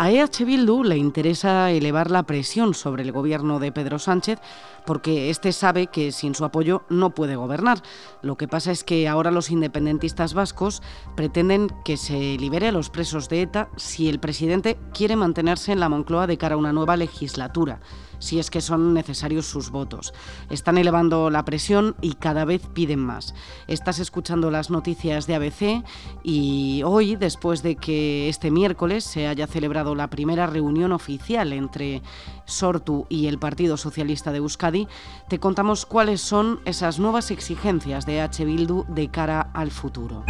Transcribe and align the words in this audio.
A 0.00 0.10
EH 0.10 0.46
Bildu 0.46 0.82
le 0.82 0.96
interesa 0.96 1.70
elevar 1.70 2.10
la 2.10 2.22
presión 2.22 2.72
sobre 2.72 3.02
el 3.02 3.12
gobierno 3.12 3.58
de 3.58 3.70
Pedro 3.70 3.98
Sánchez 3.98 4.40
porque 4.86 5.28
éste 5.28 5.52
sabe 5.52 5.88
que 5.88 6.10
sin 6.10 6.34
su 6.34 6.46
apoyo 6.46 6.84
no 6.88 7.10
puede 7.10 7.36
gobernar. 7.36 7.82
Lo 8.22 8.38
que 8.38 8.48
pasa 8.48 8.72
es 8.72 8.82
que 8.82 9.06
ahora 9.08 9.30
los 9.30 9.50
independentistas 9.50 10.32
vascos 10.32 10.80
pretenden 11.16 11.68
que 11.84 11.98
se 11.98 12.38
libere 12.38 12.68
a 12.68 12.72
los 12.72 12.88
presos 12.88 13.28
de 13.28 13.42
ETA 13.42 13.68
si 13.76 14.08
el 14.08 14.20
presidente 14.20 14.78
quiere 14.94 15.16
mantenerse 15.16 15.70
en 15.70 15.80
la 15.80 15.90
Moncloa 15.90 16.26
de 16.26 16.38
cara 16.38 16.54
a 16.54 16.58
una 16.58 16.72
nueva 16.72 16.96
legislatura 16.96 17.80
si 18.20 18.38
es 18.38 18.50
que 18.50 18.60
son 18.60 18.94
necesarios 18.94 19.46
sus 19.46 19.70
votos. 19.70 20.14
Están 20.48 20.78
elevando 20.78 21.28
la 21.30 21.44
presión 21.44 21.96
y 22.00 22.14
cada 22.14 22.44
vez 22.44 22.62
piden 22.72 23.00
más. 23.00 23.34
Estás 23.66 23.98
escuchando 23.98 24.52
las 24.52 24.70
noticias 24.70 25.26
de 25.26 25.34
ABC 25.34 25.84
y 26.22 26.82
hoy, 26.84 27.16
después 27.16 27.64
de 27.64 27.74
que 27.74 28.28
este 28.28 28.52
miércoles 28.52 29.02
se 29.02 29.26
haya 29.26 29.48
celebrado 29.48 29.94
la 29.94 30.08
primera 30.08 30.46
reunión 30.46 30.92
oficial 30.92 31.52
entre 31.52 32.02
Sortu 32.44 33.06
y 33.08 33.26
el 33.26 33.38
Partido 33.38 33.76
Socialista 33.76 34.30
de 34.30 34.38
Euskadi, 34.38 34.86
te 35.28 35.40
contamos 35.40 35.86
cuáles 35.86 36.20
son 36.20 36.60
esas 36.64 36.98
nuevas 36.98 37.30
exigencias 37.30 38.06
de 38.06 38.20
H. 38.20 38.44
Bildu 38.44 38.84
de 38.88 39.10
cara 39.10 39.40
al 39.40 39.70
futuro. 39.70 40.24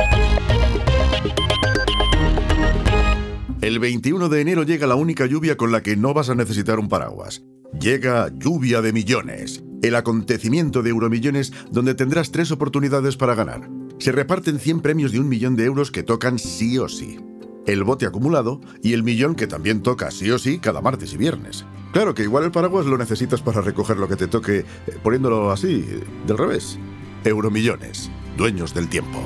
El 3.60 3.78
21 3.78 4.30
de 4.30 4.40
enero 4.40 4.62
llega 4.62 4.86
la 4.86 4.94
única 4.94 5.26
lluvia 5.26 5.56
con 5.56 5.70
la 5.70 5.82
que 5.82 5.94
no 5.94 6.14
vas 6.14 6.30
a 6.30 6.34
necesitar 6.34 6.78
un 6.78 6.88
paraguas. 6.88 7.42
Llega 7.78 8.30
Lluvia 8.36 8.82
de 8.82 8.92
Millones, 8.92 9.62
el 9.82 9.94
acontecimiento 9.94 10.82
de 10.82 10.90
Euromillones 10.90 11.52
donde 11.70 11.94
tendrás 11.94 12.32
tres 12.32 12.50
oportunidades 12.50 13.16
para 13.16 13.34
ganar. 13.34 13.70
Se 13.98 14.12
reparten 14.12 14.58
100 14.58 14.80
premios 14.80 15.12
de 15.12 15.20
un 15.20 15.28
millón 15.28 15.56
de 15.56 15.64
euros 15.64 15.90
que 15.90 16.02
tocan 16.02 16.38
sí 16.38 16.78
o 16.78 16.88
sí. 16.88 17.18
El 17.66 17.84
bote 17.84 18.06
acumulado 18.06 18.60
y 18.82 18.92
el 18.92 19.02
millón 19.02 19.34
que 19.34 19.46
también 19.46 19.82
toca 19.82 20.10
sí 20.10 20.30
o 20.30 20.38
sí 20.38 20.58
cada 20.58 20.80
martes 20.80 21.14
y 21.14 21.16
viernes. 21.16 21.64
Claro 21.92 22.14
que 22.14 22.22
igual 22.22 22.44
el 22.44 22.50
paraguas 22.50 22.86
lo 22.86 22.98
necesitas 22.98 23.40
para 23.40 23.60
recoger 23.60 23.98
lo 23.98 24.08
que 24.08 24.16
te 24.16 24.26
toque 24.26 24.58
eh, 24.58 24.64
poniéndolo 25.02 25.50
así, 25.50 25.84
del 26.26 26.38
revés. 26.38 26.78
Euromillones, 27.24 28.10
dueños 28.36 28.74
del 28.74 28.88
tiempo. 28.88 29.18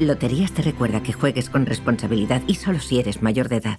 Loterías 0.00 0.52
te 0.52 0.62
recuerda 0.62 1.02
que 1.02 1.12
juegues 1.12 1.48
con 1.48 1.66
responsabilidad 1.66 2.42
y 2.46 2.56
solo 2.56 2.80
si 2.80 2.98
eres 2.98 3.22
mayor 3.22 3.48
de 3.48 3.56
edad. 3.56 3.78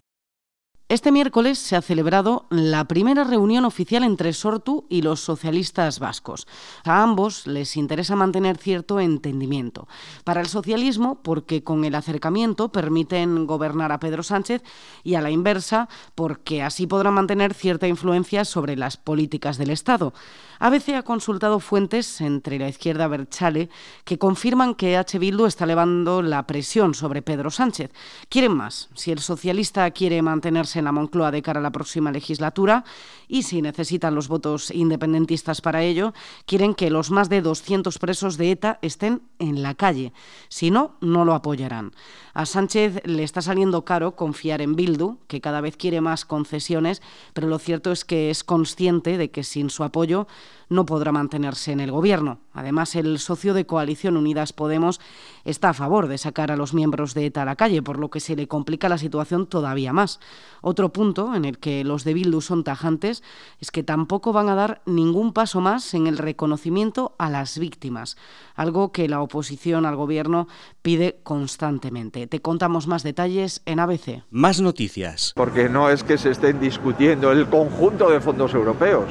Este 0.93 1.11
miércoles 1.11 1.57
se 1.57 1.75
ha 1.75 1.81
celebrado 1.81 2.45
la 2.51 2.87
primera 2.87 3.23
reunión 3.23 3.65
oficial 3.65 4.03
entre 4.03 4.31
Sortu 4.31 4.85
y 4.89 5.01
los 5.01 5.21
socialistas 5.21 5.97
vascos. 5.97 6.45
A 6.83 7.01
ambos 7.01 7.47
les 7.47 7.77
interesa 7.77 8.15
mantener 8.15 8.57
cierto 8.57 8.99
entendimiento. 8.99 9.87
Para 10.23 10.39
el 10.39 10.45
socialismo, 10.45 11.19
porque 11.23 11.63
con 11.63 11.83
el 11.83 11.95
acercamiento 11.95 12.71
permiten 12.71 13.47
gobernar 13.47 13.91
a 13.91 13.99
Pedro 13.99 14.21
Sánchez 14.21 14.61
y 15.03 15.15
a 15.15 15.21
la 15.21 15.31
inversa, 15.31 15.89
porque 16.13 16.61
así 16.61 16.85
podrán 16.85 17.15
mantener 17.15 17.55
cierta 17.55 17.87
influencia 17.87 18.45
sobre 18.45 18.75
las 18.75 18.95
políticas 18.95 19.57
del 19.57 19.71
Estado. 19.71 20.13
ABC 20.59 20.89
ha 20.89 21.03
consultado 21.03 21.59
fuentes 21.59 22.21
entre 22.21 22.59
la 22.59 22.69
izquierda 22.69 23.07
Berchale 23.07 23.69
que 24.05 24.19
confirman 24.19 24.75
que 24.75 24.95
H. 24.95 25.17
Bildu 25.17 25.47
está 25.47 25.63
elevando 25.65 26.21
la 26.21 26.45
presión 26.45 26.93
sobre 26.93 27.23
Pedro 27.23 27.49
Sánchez. 27.49 27.91
Quieren 28.29 28.53
más. 28.53 28.89
Si 28.93 29.11
el 29.11 29.19
socialista 29.19 29.89
quiere 29.89 30.21
mantenerse 30.21 30.82
en 30.83 30.85
la 30.85 30.91
Moncloa 30.91 31.31
de 31.31 31.41
cara 31.41 31.59
a 31.59 31.63
la 31.63 31.71
próxima 31.71 32.11
legislatura 32.11 32.83
y 33.27 33.43
si 33.43 33.61
necesitan 33.61 34.15
los 34.15 34.27
votos 34.27 34.69
independentistas 34.69 35.61
para 35.61 35.81
ello, 35.81 36.13
quieren 36.45 36.75
que 36.75 36.89
los 36.89 37.09
más 37.09 37.29
de 37.29 37.41
200 37.41 37.97
presos 37.97 38.37
de 38.37 38.51
ETA 38.51 38.79
estén 38.81 39.21
en 39.39 39.63
la 39.63 39.73
calle. 39.75 40.13
Si 40.49 40.71
no, 40.71 40.95
no 41.01 41.25
lo 41.25 41.33
apoyarán. 41.33 41.93
A 42.33 42.45
Sánchez 42.45 43.01
le 43.05 43.23
está 43.23 43.41
saliendo 43.41 43.85
caro 43.85 44.15
confiar 44.15 44.61
en 44.61 44.75
Bildu, 44.75 45.17
que 45.27 45.41
cada 45.41 45.61
vez 45.61 45.77
quiere 45.77 46.01
más 46.01 46.25
concesiones, 46.25 47.01
pero 47.33 47.47
lo 47.47 47.59
cierto 47.59 47.91
es 47.91 48.05
que 48.05 48.29
es 48.29 48.43
consciente 48.43 49.17
de 49.17 49.31
que 49.31 49.43
sin 49.43 49.69
su 49.69 49.83
apoyo 49.83 50.27
no 50.73 50.85
podrá 50.85 51.11
mantenerse 51.11 51.71
en 51.71 51.79
el 51.79 51.91
gobierno. 51.91 52.39
Además, 52.51 52.95
el 52.95 53.19
socio 53.19 53.53
de 53.53 53.65
Coalición 53.65 54.17
Unidas 54.17 54.53
Podemos 54.53 54.99
está 55.45 55.69
a 55.69 55.73
favor 55.73 56.07
de 56.07 56.17
sacar 56.17 56.51
a 56.51 56.57
los 56.57 56.73
miembros 56.73 57.13
de 57.13 57.27
ETA 57.27 57.43
a 57.43 57.45
la 57.45 57.55
calle, 57.55 57.81
por 57.81 57.99
lo 57.99 58.09
que 58.09 58.19
se 58.19 58.35
le 58.35 58.47
complica 58.47 58.89
la 58.89 58.97
situación 58.97 59.47
todavía 59.47 59.93
más. 59.93 60.19
Otro 60.61 60.91
punto 60.91 61.35
en 61.35 61.45
el 61.45 61.59
que 61.59 61.83
los 61.83 62.03
de 62.03 62.13
Bildu 62.13 62.41
son 62.41 62.63
tajantes 62.63 63.23
es 63.59 63.71
que 63.71 63.83
tampoco 63.83 64.33
van 64.33 64.49
a 64.49 64.55
dar 64.55 64.81
ningún 64.85 65.33
paso 65.33 65.61
más 65.61 65.93
en 65.93 66.07
el 66.07 66.17
reconocimiento 66.17 67.15
a 67.17 67.29
las 67.29 67.57
víctimas, 67.57 68.17
algo 68.55 68.91
que 68.91 69.07
la 69.07 69.21
oposición 69.21 69.85
al 69.85 69.95
gobierno 69.95 70.47
pide 70.81 71.19
constantemente. 71.23 72.27
Te 72.27 72.41
contamos 72.41 72.87
más 72.87 73.03
detalles 73.03 73.61
en 73.65 73.79
ABC. 73.79 74.23
Más 74.31 74.61
noticias. 74.61 75.33
Porque 75.35 75.69
no 75.69 75.89
es 75.89 76.03
que 76.03 76.17
se 76.17 76.31
estén 76.31 76.59
discutiendo 76.59 77.31
el 77.31 77.47
conjunto 77.47 78.09
de 78.09 78.19
fondos 78.19 78.53
europeos 78.53 79.05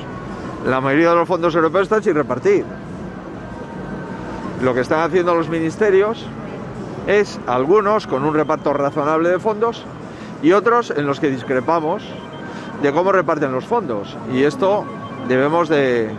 la 0.66 0.80
mayoría 0.80 1.10
de 1.10 1.16
los 1.16 1.28
fondos 1.28 1.54
europeos 1.54 1.84
están 1.84 2.02
sin 2.02 2.14
repartir. 2.14 2.64
Lo 4.62 4.74
que 4.74 4.80
están 4.80 5.00
haciendo 5.00 5.34
los 5.34 5.48
ministerios 5.48 6.24
es 7.06 7.40
algunos 7.46 8.06
con 8.06 8.24
un 8.24 8.34
reparto 8.34 8.72
razonable 8.72 9.28
de 9.28 9.38
fondos 9.40 9.84
y 10.42 10.52
otros 10.52 10.92
en 10.96 11.06
los 11.06 11.18
que 11.18 11.30
discrepamos 11.30 12.04
de 12.80 12.92
cómo 12.92 13.10
reparten 13.12 13.50
los 13.52 13.64
fondos. 13.64 14.16
Y 14.32 14.42
esto 14.42 14.84
debemos 15.28 15.68
de 15.68 16.10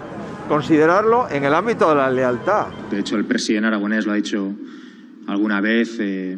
considerarlo 0.49 1.29
en 1.29 1.45
el 1.45 1.53
ámbito 1.53 1.89
de 1.89 1.95
la 1.95 2.09
lealtad. 2.09 2.67
De 2.91 2.99
hecho, 2.99 3.15
el 3.15 3.25
presidente 3.25 3.67
aragonés 3.67 4.05
lo 4.05 4.11
ha 4.11 4.15
dicho 4.15 4.51
alguna 5.27 5.61
vez, 5.61 5.97
eh, 5.99 6.37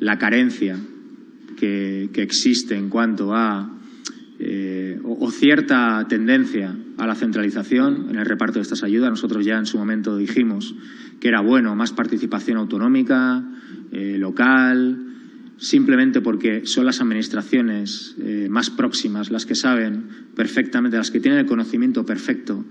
la 0.00 0.18
carencia 0.18 0.76
que, 1.58 2.10
que 2.12 2.22
existe 2.22 2.76
en 2.76 2.90
cuanto 2.90 3.34
a 3.34 3.68
eh, 4.40 5.00
o, 5.04 5.30
cierta 5.32 6.06
tendencia 6.08 6.76
a 6.96 7.06
la 7.06 7.14
centralización 7.16 8.06
en 8.10 8.16
el 8.16 8.26
reparto 8.26 8.58
de 8.58 8.62
estas 8.62 8.84
ayudas. 8.84 9.10
Nosotros 9.10 9.44
ya 9.44 9.58
en 9.58 9.66
su 9.66 9.78
momento 9.78 10.16
dijimos 10.16 10.74
que 11.20 11.28
era 11.28 11.40
bueno 11.40 11.74
más 11.74 11.92
participación 11.92 12.58
autonómica, 12.58 13.44
eh, 13.90 14.16
local, 14.18 15.06
simplemente 15.56 16.20
porque 16.20 16.66
son 16.66 16.86
las 16.86 17.00
administraciones 17.00 18.14
eh, 18.20 18.46
más 18.48 18.70
próximas 18.70 19.30
las 19.30 19.44
que 19.44 19.56
saben 19.56 20.08
perfectamente, 20.36 20.96
las 20.96 21.10
que 21.10 21.20
tienen 21.20 21.40
el 21.40 21.46
conocimiento 21.46 22.06
perfecto 22.06 22.64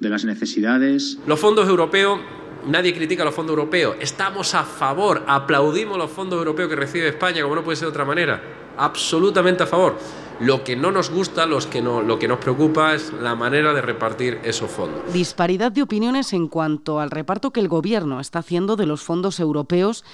de 0.00 0.08
las 0.08 0.24
necesidades. 0.24 1.18
Los 1.26 1.38
fondos 1.38 1.68
europeos 1.68 2.18
Nadie 2.66 2.94
critica 2.94 3.24
los 3.24 3.34
fondos 3.34 3.56
europeos. 3.56 3.96
Estamos 3.98 4.54
a 4.54 4.62
favor, 4.62 5.24
aplaudimos 5.26 5.98
los 5.98 6.10
fondos 6.10 6.38
europeos 6.38 6.68
que 6.68 6.76
recibe 6.76 7.08
España, 7.08 7.42
como 7.42 7.56
no 7.56 7.64
puede 7.64 7.74
ser 7.74 7.86
de 7.86 7.90
otra 7.90 8.04
manera. 8.04 8.40
Absolutamente 8.76 9.64
a 9.64 9.66
favor. 9.66 9.98
Lo 10.40 10.64
que 10.64 10.76
no 10.76 10.90
nos 10.90 11.10
gusta, 11.10 11.46
los 11.46 11.66
que 11.66 11.82
no, 11.82 12.02
lo 12.02 12.18
que 12.18 12.28
nos 12.28 12.38
preocupa 12.38 12.94
es 12.94 13.12
la 13.12 13.34
manera 13.34 13.72
de 13.72 13.82
repartir 13.82 14.40
esos 14.44 14.70
fondos. 14.70 15.00
Disparidad 15.12 15.72
de 15.72 15.82
opiniones 15.82 16.32
en 16.32 16.48
cuanto 16.48 17.00
al 17.00 17.10
reparto 17.10 17.52
que 17.52 17.60
el 17.60 17.68
Gobierno 17.68 18.20
está 18.20 18.40
haciendo 18.40 18.76
de 18.76 18.86
los 18.86 19.02
fondos 19.02 19.40
europeos 19.40 20.04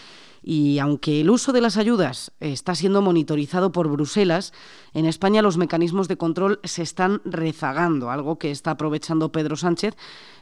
Y 0.42 0.78
aunque 0.78 1.20
el 1.20 1.30
uso 1.30 1.52
de 1.52 1.60
las 1.60 1.76
ayudas 1.76 2.32
está 2.40 2.74
siendo 2.74 3.02
monitorizado 3.02 3.72
por 3.72 3.88
Bruselas, 3.88 4.52
en 4.94 5.04
España 5.06 5.42
los 5.42 5.56
mecanismos 5.56 6.08
de 6.08 6.16
control 6.16 6.60
se 6.64 6.82
están 6.82 7.20
rezagando, 7.24 8.10
algo 8.10 8.38
que 8.38 8.50
está 8.50 8.72
aprovechando 8.72 9.32
Pedro 9.32 9.56
Sánchez 9.56 9.96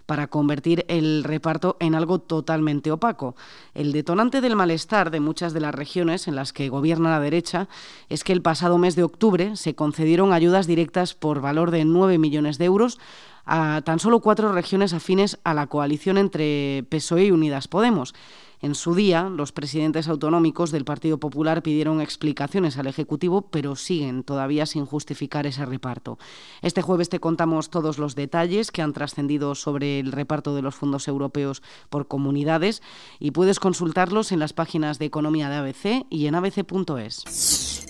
para 0.06 0.28
convertir 0.28 0.84
el 0.88 1.24
reparto 1.24 1.76
en 1.80 1.94
algo 1.94 2.20
totalmente 2.20 2.90
opaco. 2.92 3.36
El 3.74 3.92
detonante 3.92 4.40
del 4.40 4.56
malestar 4.56 5.10
de 5.10 5.20
muchas 5.20 5.52
de 5.52 5.60
las 5.60 5.74
regiones 5.74 6.28
en 6.28 6.36
las 6.36 6.52
que 6.52 6.68
gobierna 6.68 7.10
la 7.10 7.20
derecha 7.20 7.68
es 8.08 8.24
que 8.24 8.32
el 8.32 8.42
pasado 8.42 8.78
mes 8.78 8.96
de 8.96 9.02
octubre 9.02 9.56
se 9.56 9.74
concedieron 9.74 10.32
ayudas 10.32 10.66
directas 10.66 11.14
por 11.14 11.40
valor 11.40 11.70
de 11.70 11.84
9 11.84 12.18
millones 12.18 12.58
de 12.58 12.64
euros 12.64 12.98
a 13.44 13.82
tan 13.84 14.00
solo 14.00 14.20
cuatro 14.20 14.52
regiones 14.52 14.92
afines 14.92 15.38
a 15.44 15.54
la 15.54 15.68
coalición 15.68 16.18
entre 16.18 16.84
PSOE 16.88 17.26
y 17.26 17.30
Unidas 17.30 17.68
Podemos. 17.68 18.14
En 18.60 18.74
su 18.74 18.94
día, 18.94 19.28
los 19.28 19.52
presidentes 19.52 20.08
autonómicos 20.08 20.70
del 20.70 20.84
Partido 20.84 21.18
Popular 21.18 21.62
pidieron 21.62 22.00
explicaciones 22.00 22.78
al 22.78 22.86
Ejecutivo, 22.86 23.42
pero 23.42 23.76
siguen 23.76 24.22
todavía 24.22 24.66
sin 24.66 24.86
justificar 24.86 25.46
ese 25.46 25.66
reparto. 25.66 26.18
Este 26.62 26.82
jueves 26.82 27.08
te 27.08 27.20
contamos 27.20 27.70
todos 27.70 27.98
los 27.98 28.14
detalles 28.14 28.70
que 28.70 28.82
han 28.82 28.92
trascendido 28.92 29.54
sobre 29.54 30.00
el 30.00 30.12
reparto 30.12 30.54
de 30.54 30.62
los 30.62 30.74
fondos 30.74 31.06
europeos 31.08 31.62
por 31.90 32.08
comunidades 32.08 32.82
y 33.18 33.32
puedes 33.32 33.60
consultarlos 33.60 34.32
en 34.32 34.38
las 34.38 34.52
páginas 34.52 34.98
de 34.98 35.06
Economía 35.06 35.50
de 35.50 35.56
ABC 35.56 36.06
y 36.08 36.26
en 36.26 36.34
abc.es. 36.34 37.84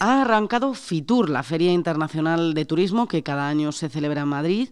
Ha 0.00 0.22
arrancado 0.22 0.74
FITUR, 0.74 1.28
la 1.28 1.42
Feria 1.42 1.72
Internacional 1.72 2.54
de 2.54 2.64
Turismo 2.64 3.08
que 3.08 3.24
cada 3.24 3.48
año 3.48 3.72
se 3.72 3.88
celebra 3.88 4.22
en 4.22 4.28
Madrid 4.28 4.68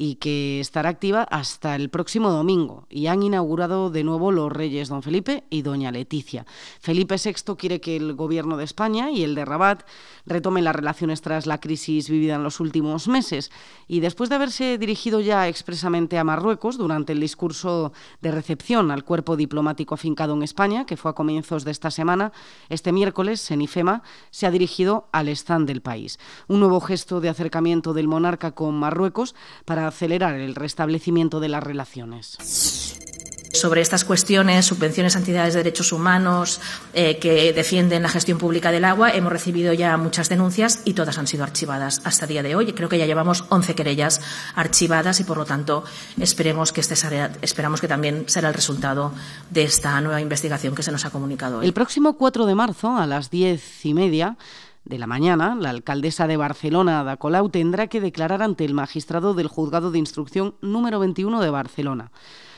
y 0.00 0.14
que 0.14 0.60
estará 0.60 0.90
activa 0.90 1.24
hasta 1.24 1.74
el 1.74 1.90
próximo 1.90 2.30
domingo. 2.30 2.86
Y 2.88 3.08
han 3.08 3.24
inaugurado 3.24 3.90
de 3.90 4.04
nuevo 4.04 4.30
los 4.30 4.52
reyes 4.52 4.88
don 4.88 5.02
Felipe 5.02 5.42
y 5.50 5.62
doña 5.62 5.90
Leticia. 5.90 6.46
Felipe 6.78 7.16
VI 7.16 7.56
quiere 7.56 7.80
que 7.80 7.96
el 7.96 8.14
gobierno 8.14 8.56
de 8.56 8.62
España 8.62 9.10
y 9.10 9.24
el 9.24 9.34
de 9.34 9.44
Rabat 9.44 9.82
retomen 10.24 10.62
las 10.62 10.76
relaciones 10.76 11.20
tras 11.20 11.46
la 11.46 11.58
crisis 11.58 12.08
vivida 12.08 12.36
en 12.36 12.44
los 12.44 12.60
últimos 12.60 13.08
meses. 13.08 13.50
Y 13.88 13.98
después 13.98 14.30
de 14.30 14.36
haberse 14.36 14.78
dirigido 14.78 15.18
ya 15.18 15.48
expresamente 15.48 16.16
a 16.16 16.22
Marruecos 16.22 16.78
durante 16.78 17.12
el 17.12 17.18
discurso 17.18 17.92
de 18.22 18.30
recepción 18.30 18.92
al 18.92 19.02
cuerpo 19.02 19.36
diplomático 19.36 19.96
afincado 19.96 20.32
en 20.34 20.44
España, 20.44 20.86
que 20.86 20.96
fue 20.96 21.10
a 21.10 21.14
comienzos 21.14 21.64
de 21.64 21.72
esta 21.72 21.90
semana, 21.90 22.30
este 22.68 22.92
miércoles 22.92 23.50
en 23.50 23.62
IFEMA 23.62 24.04
se 24.30 24.46
ha 24.46 24.52
dirigido 24.52 25.08
al 25.10 25.28
stand 25.28 25.66
del 25.66 25.82
país. 25.82 26.20
Un 26.46 26.60
nuevo 26.60 26.80
gesto 26.80 27.20
de 27.20 27.30
acercamiento 27.30 27.94
del 27.94 28.06
monarca 28.06 28.52
con 28.52 28.78
Marruecos 28.78 29.34
para 29.64 29.87
acelerar 29.88 30.34
el 30.36 30.54
restablecimiento 30.54 31.40
de 31.40 31.48
las 31.48 31.62
relaciones 31.62 32.38
sobre 33.58 33.80
estas 33.80 34.04
cuestiones, 34.04 34.66
subvenciones 34.66 35.16
a 35.16 35.18
entidades 35.18 35.54
de 35.54 35.60
derechos 35.60 35.92
humanos 35.92 36.60
eh, 36.94 37.18
que 37.18 37.52
defienden 37.52 38.02
la 38.02 38.08
gestión 38.08 38.38
pública 38.38 38.70
del 38.70 38.84
agua, 38.84 39.10
hemos 39.10 39.32
recibido 39.32 39.72
ya 39.72 39.96
muchas 39.96 40.28
denuncias 40.28 40.82
y 40.84 40.94
todas 40.94 41.18
han 41.18 41.26
sido 41.26 41.44
archivadas 41.44 42.00
hasta 42.04 42.24
el 42.24 42.30
día 42.30 42.42
de 42.42 42.54
hoy. 42.54 42.72
Creo 42.72 42.88
que 42.88 42.98
ya 42.98 43.06
llevamos 43.06 43.44
11 43.48 43.74
querellas 43.74 44.20
archivadas 44.54 45.20
y, 45.20 45.24
por 45.24 45.36
lo 45.36 45.44
tanto, 45.44 45.84
esperemos 46.18 46.72
que 46.72 46.80
este 46.80 46.94
esperamos 47.42 47.80
que 47.80 47.88
también 47.88 48.24
será 48.28 48.48
el 48.48 48.54
resultado 48.54 49.12
de 49.50 49.64
esta 49.64 50.00
nueva 50.00 50.20
investigación 50.20 50.74
que 50.74 50.82
se 50.82 50.92
nos 50.92 51.04
ha 51.04 51.10
comunicado 51.10 51.58
hoy. 51.58 51.66
El 51.66 51.72
próximo 51.72 52.14
4 52.14 52.46
de 52.46 52.54
marzo, 52.54 52.96
a 52.96 53.06
las 53.06 53.30
diez 53.30 53.84
y 53.84 53.94
media, 53.94 54.36
de 54.88 54.98
la 54.98 55.06
mañana, 55.06 55.54
la 55.54 55.70
alcaldesa 55.70 56.26
de 56.26 56.36
Barcelona, 56.36 57.00
Ada 57.00 57.18
Colau, 57.18 57.50
tendrá 57.50 57.88
que 57.88 58.00
declarar 58.00 58.42
ante 58.42 58.64
el 58.64 58.74
magistrado 58.74 59.34
del 59.34 59.46
Juzgado 59.46 59.90
de 59.90 59.98
Instrucción 59.98 60.54
número 60.62 60.98
21 60.98 61.40
de 61.40 61.50
Barcelona. 61.50 62.10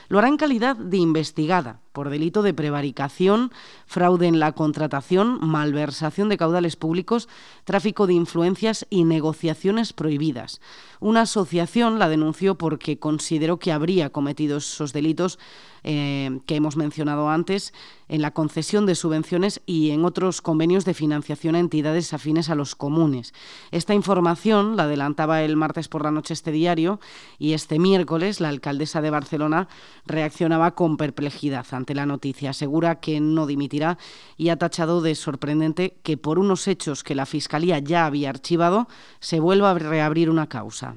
Lo 0.07 0.17
hará 0.17 0.29
en 0.29 0.37
calidad 0.37 0.75
de 0.75 0.97
investigada 0.97 1.81
por 1.91 2.09
delito 2.09 2.41
de 2.41 2.53
prevaricación, 2.53 3.51
fraude 3.85 4.27
en 4.27 4.39
la 4.39 4.53
contratación, 4.53 5.39
malversación 5.41 6.29
de 6.29 6.37
caudales 6.37 6.75
públicos, 6.75 7.27
tráfico 7.65 8.07
de 8.07 8.13
influencias 8.13 8.85
y 8.89 9.03
negociaciones 9.03 9.93
prohibidas. 9.93 10.61
Una 10.99 11.21
asociación 11.21 11.99
la 11.99 12.09
denunció 12.09 12.57
porque 12.57 12.99
consideró 12.99 13.57
que 13.57 13.71
habría 13.71 14.11
cometido 14.11 14.57
esos 14.57 14.93
delitos 14.93 15.39
eh, 15.83 16.41
que 16.45 16.55
hemos 16.55 16.77
mencionado 16.77 17.27
antes 17.29 17.73
en 18.07 18.21
la 18.21 18.31
concesión 18.31 18.85
de 18.85 18.93
subvenciones 18.93 19.61
y 19.65 19.89
en 19.89 20.05
otros 20.05 20.43
convenios 20.43 20.85
de 20.85 20.93
financiación 20.93 21.55
a 21.55 21.59
entidades 21.59 22.13
afines 22.13 22.51
a 22.51 22.55
los 22.55 22.75
comunes. 22.75 23.33
Esta 23.71 23.95
información 23.95 24.77
la 24.77 24.83
adelantaba 24.83 25.41
el 25.41 25.55
martes 25.55 25.87
por 25.87 26.03
la 26.03 26.11
noche 26.11 26.35
este 26.35 26.51
diario 26.51 26.99
y 27.39 27.53
este 27.53 27.79
miércoles 27.79 28.39
la 28.39 28.49
alcaldesa 28.49 29.01
de 29.01 29.09
Barcelona 29.09 29.69
reaccionaba 30.05 30.75
con 30.75 30.97
perplejidad 30.97 31.65
ante 31.81 31.95
la 31.95 32.05
noticia. 32.05 32.51
Asegura 32.51 32.99
que 32.99 33.19
no 33.19 33.47
dimitirá 33.47 33.97
y 34.37 34.49
ha 34.49 34.57
tachado 34.57 35.01
de 35.01 35.15
sorprendente 35.15 35.97
que 36.03 36.15
por 36.15 36.39
unos 36.39 36.67
hechos 36.67 37.03
que 37.03 37.15
la 37.15 37.25
Fiscalía 37.25 37.79
ya 37.79 38.05
había 38.05 38.29
archivado 38.29 38.87
se 39.19 39.39
vuelva 39.39 39.71
a 39.71 39.79
reabrir 39.79 40.29
una 40.29 40.47
causa. 40.47 40.95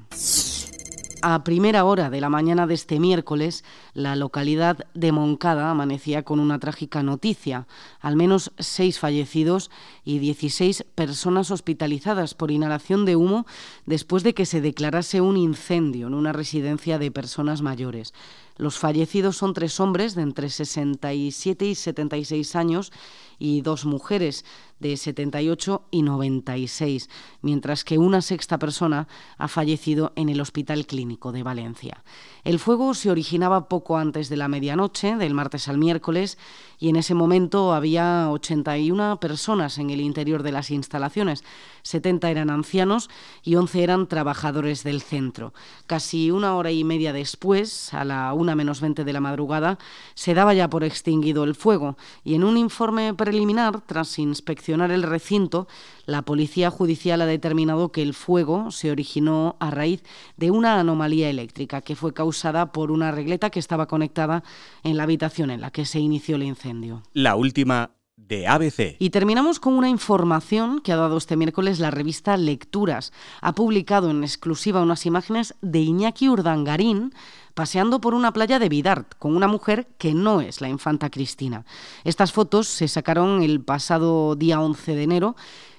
A 1.27 1.43
primera 1.43 1.85
hora 1.85 2.11
de 2.11 2.21
la 2.21 2.29
mañana 2.29 2.67
de 2.67 2.75
este 2.75 2.99
miércoles, 2.99 3.63
la 3.95 4.15
localidad 4.15 4.85
de 4.93 5.11
Moncada 5.11 5.71
amanecía 5.71 6.21
con 6.21 6.39
una 6.39 6.59
trágica 6.59 7.01
noticia. 7.01 7.65
Al 7.99 8.15
menos 8.15 8.51
seis 8.59 8.99
fallecidos 8.99 9.71
y 10.03 10.19
16 10.19 10.85
personas 10.93 11.49
hospitalizadas 11.49 12.35
por 12.35 12.51
inhalación 12.51 13.05
de 13.05 13.15
humo 13.15 13.47
después 13.87 14.21
de 14.21 14.35
que 14.35 14.45
se 14.45 14.61
declarase 14.61 15.19
un 15.19 15.35
incendio 15.35 16.05
en 16.05 16.13
una 16.13 16.31
residencia 16.31 16.99
de 16.99 17.09
personas 17.09 17.63
mayores. 17.63 18.13
Los 18.57 18.79
fallecidos 18.79 19.35
son 19.35 19.53
tres 19.53 19.79
hombres 19.81 20.15
de 20.15 20.21
entre 20.21 20.49
67 20.49 21.65
y 21.65 21.75
76 21.75 22.55
años 22.55 22.93
y 23.37 23.61
dos 23.61 23.85
mujeres 23.85 24.45
de 24.79 24.95
78 24.95 25.87
y 25.91 26.03
96, 26.03 27.09
mientras 27.41 27.83
que 27.83 27.97
una 27.97 28.21
sexta 28.21 28.57
persona 28.57 29.07
ha 29.37 29.49
fallecido 29.49 30.13
en 30.15 30.29
el 30.29 30.39
Hospital 30.39 30.85
Clínico 30.85 31.33
de 31.33 31.43
Valencia. 31.43 32.03
El 32.45 32.59
fuego 32.59 32.93
se 32.93 33.09
originaba 33.09 33.67
poco 33.67 33.97
antes 33.97 34.29
de 34.29 34.37
la 34.37 34.47
medianoche, 34.47 35.15
del 35.15 35.33
martes 35.33 35.67
al 35.67 35.79
miércoles, 35.79 36.37
y 36.77 36.89
en 36.89 36.95
ese 36.95 37.15
momento 37.15 37.73
había 37.73 38.29
81 38.29 39.19
personas 39.19 39.79
en 39.79 39.89
el 39.89 39.99
interior 39.99 40.43
de 40.43 40.51
las 40.51 40.69
instalaciones. 40.69 41.43
70 41.81 42.29
eran 42.29 42.51
ancianos 42.51 43.09
y 43.41 43.55
11 43.55 43.83
eran 43.83 44.07
trabajadores 44.07 44.83
del 44.83 45.01
centro. 45.01 45.55
Casi 45.87 46.29
una 46.29 46.55
hora 46.55 46.69
y 46.69 46.83
media 46.83 47.13
después, 47.13 47.91
a 47.95 48.05
la 48.05 48.31
una 48.33 48.53
menos 48.53 48.79
20 48.79 49.05
de 49.05 49.13
la 49.13 49.21
madrugada, 49.21 49.79
se 50.13 50.35
daba 50.35 50.53
ya 50.53 50.69
por 50.69 50.83
extinguido 50.83 51.45
el 51.45 51.55
fuego 51.55 51.97
y 52.23 52.35
en 52.35 52.43
un 52.43 52.57
informe 52.57 53.15
preliminar, 53.15 53.81
tras 53.81 54.19
inspeccionar 54.19 54.91
el 54.91 55.01
recinto, 55.01 55.67
la 56.05 56.21
Policía 56.21 56.69
Judicial 56.69 57.21
ha 57.21 57.25
determinado 57.25 57.91
que 57.91 58.03
el 58.03 58.13
fuego 58.13 58.69
se 58.69 58.91
originó 58.91 59.55
a 59.59 59.71
raíz 59.71 60.03
de 60.37 60.51
una 60.51 60.79
anomalía 60.79 61.31
eléctrica 61.31 61.81
que 61.81 61.95
fue 61.95 62.13
causada 62.13 62.34
por 62.71 62.91
una 62.91 63.11
regleta 63.11 63.49
que 63.49 63.59
estaba 63.59 63.87
conectada 63.87 64.43
en 64.83 64.97
la 64.97 65.03
habitación 65.03 65.51
en 65.51 65.61
la 65.61 65.71
que 65.71 65.85
se 65.85 65.99
inició 65.99 66.35
el 66.35 66.43
incendio. 66.43 67.03
La 67.13 67.35
última 67.35 67.91
de 68.17 68.47
ABC. 68.47 68.95
Y 68.99 69.09
terminamos 69.09 69.59
con 69.59 69.73
una 69.73 69.89
información 69.89 70.79
que 70.79 70.91
ha 70.91 70.95
dado 70.95 71.17
este 71.17 71.35
miércoles 71.35 71.79
la 71.79 71.91
revista 71.91 72.37
Lecturas. 72.37 73.11
Ha 73.41 73.53
publicado 73.53 74.09
en 74.09 74.23
exclusiva 74.23 74.81
unas 74.81 75.05
imágenes 75.05 75.55
de 75.61 75.79
Iñaki 75.79 76.29
Urdangarín 76.29 77.13
paseando 77.55 77.99
por 77.99 78.13
una 78.13 78.33
playa 78.33 78.59
de 78.59 78.69
Vidart 78.69 79.15
con 79.17 79.35
una 79.35 79.47
mujer 79.47 79.87
que 79.97 80.13
no 80.13 80.41
es 80.41 80.61
la 80.61 80.69
infanta 80.69 81.09
Cristina. 81.09 81.65
Estas 82.03 82.31
fotos 82.31 82.67
se 82.67 82.87
sacaron 82.87 83.41
el 83.41 83.61
pasado 83.61 84.35
día 84.35 84.61
11 84.61 84.95
de 84.95 85.03
enero 85.03 85.35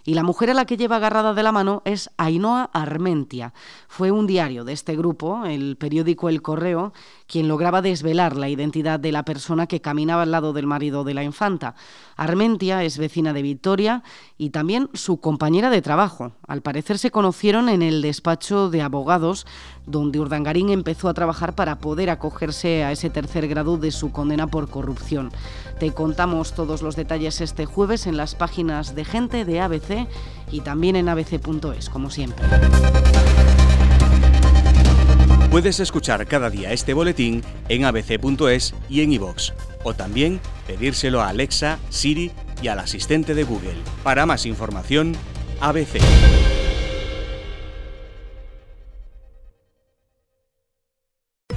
y 0.07 0.15
la 0.15 0.23
mujer 0.23 0.51
a 0.51 0.55
la 0.55 0.67
que 0.67 0.77
lleva 0.77 0.97
agarrada 0.97 1.35
de 1.35 1.43
la 1.43 1.51
mano 1.51 1.83
es 1.85 2.11
Ainhoa 2.17 2.71
Armentia. 2.73 3.53
Fue 3.89 4.13
un 4.13 4.29
diario 4.29 4.65
de 4.65 4.73
este 4.73 4.97
grupo, 4.97 5.45
el 5.45 5.77
periódico 5.77 6.29
El 6.29 6.43
Correo, 6.43 6.93
quien 7.27 7.49
lograba 7.49 7.83
desvelar 7.83 8.37
la 8.37 8.49
identidad 8.49 9.01
de 9.01 9.11
la 9.11 9.25
persona 9.25 9.67
que 9.67 9.81
caminaba 9.81 10.23
al 10.23 10.31
lado 10.31 10.53
del 10.53 10.69
marido 10.69 11.03
de 11.03 11.15
la 11.15 11.25
infanta. 11.25 11.75
Armentia 12.15 12.85
es 12.85 12.99
vecina 12.99 13.33
de 13.33 13.43
Victoria 13.43 14.05
y 14.39 14.51
también 14.51 14.89
su 14.95 15.21
compañera 15.21 15.71
de 15.71 15.83
trabajo. 15.83 16.33
Al 16.47 16.63
parecer 16.63 16.99
se 16.99 17.11
conocieron 17.11 17.69
en 17.69 17.83
el 17.83 18.01
despacho 18.01 18.71
de 18.71 18.83
abogados 18.83 19.45
donde 19.87 20.21
Urdangarín 20.21 20.71
empezó 20.71 21.09
a 21.09 21.15
trabajar 21.15 21.57
para 21.57 21.66
poder 21.75 22.09
acogerse 22.09 22.85
a 22.85 22.93
ese 22.93 23.11
tercer 23.11 23.49
grado 23.49 23.77
de 23.77 23.91
su 23.91 24.13
condena 24.13 24.47
por 24.47 24.71
corrupción. 24.71 25.33
Te 25.81 25.93
contamos 25.93 26.55
todos 26.55 26.81
los 26.81 26.95
detalles 26.95 27.41
este 27.41 27.67
jueves 27.67 28.07
en 28.07 28.17
las 28.17 28.37
páginas 28.37 28.95
de 28.95 29.05
Gente 29.05 29.45
de 29.45 29.61
ABC 29.61 30.07
y 30.51 30.61
también 30.61 30.95
en 30.95 31.09
abc.es, 31.09 31.91
como 31.91 32.11
siempre. 32.11 32.47
Puedes 35.51 35.81
escuchar 35.81 36.27
cada 36.27 36.51
día 36.51 36.73
este 36.73 36.93
boletín 36.93 37.43
en 37.69 37.85
abc.es 37.85 38.75
y 38.89 39.01
en 39.01 39.13
iVoox, 39.13 39.53
o 39.85 39.95
también 39.95 40.41
pedírselo 40.67 41.23
a 41.23 41.29
Alexa, 41.29 41.79
Siri 41.89 42.31
y 42.61 42.69
al 42.69 42.79
asistente 42.79 43.35
de 43.35 43.45
Google. 43.45 43.77
Para 44.03 44.27
más 44.27 44.45
información, 44.47 45.15
ABC. 45.61 45.99